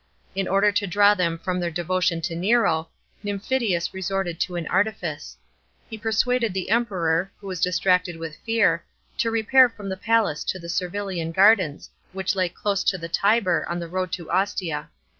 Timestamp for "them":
1.13-1.37